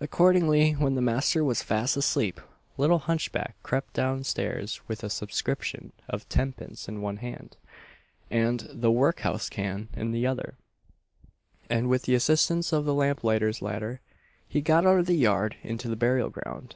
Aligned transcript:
Accordingly, 0.00 0.72
when 0.72 0.96
the 0.96 1.00
master 1.00 1.44
was 1.44 1.62
fast 1.62 1.96
asleep, 1.96 2.40
little 2.76 2.98
hunchback 2.98 3.54
crept 3.62 3.92
down 3.94 4.24
stairs 4.24 4.80
with 4.88 5.04
a 5.04 5.08
subscription 5.10 5.92
of 6.08 6.28
tenpence 6.28 6.88
in 6.88 7.00
one 7.02 7.18
hand, 7.18 7.56
and 8.32 8.68
"the 8.72 8.90
workhouse 8.90 9.48
can" 9.48 9.90
in 9.94 10.10
the 10.10 10.26
other; 10.26 10.56
and 11.70 11.88
with 11.88 12.02
the 12.02 12.16
assistance 12.16 12.72
of 12.72 12.84
the 12.84 12.92
lamplighter's 12.94 13.62
ladder 13.62 14.00
he 14.48 14.60
got 14.60 14.84
out 14.84 14.98
of 14.98 15.06
the 15.06 15.14
yard 15.14 15.54
into 15.62 15.88
the 15.88 15.94
burial 15.94 16.30
ground. 16.30 16.74